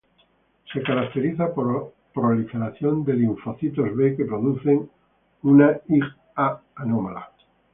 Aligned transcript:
Se 0.73 0.81
caracteriza 0.81 1.53
por 1.53 1.71
la 1.71 1.83
proliferación 2.11 3.05
de 3.05 3.13
linfocitos 3.13 3.95
B 3.95 4.17
que 4.17 4.25
producen 4.25 4.89
una 5.43 5.79
IgA 5.89 6.63
anómala. 6.73 7.29